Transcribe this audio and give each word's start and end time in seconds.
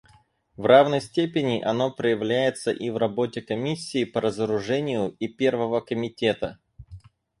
В 0.57 0.65
равной 0.65 0.99
степени 0.99 1.61
оно 1.61 1.91
проявляется 1.91 2.71
и 2.71 2.89
в 2.89 2.97
работе 2.97 3.39
Комиссии 3.43 4.03
по 4.03 4.19
разоружению 4.19 5.15
и 5.19 5.27
Первого 5.27 5.79
комитета. 5.79 6.57